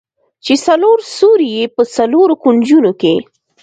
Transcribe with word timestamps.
چې 0.45 0.53
څلور 0.67 0.97
سوري 1.17 1.49
يې 1.57 1.65
په 1.75 1.81
څلورو 1.95 2.33
کونجونو 2.43 2.91
کښې. 3.01 3.15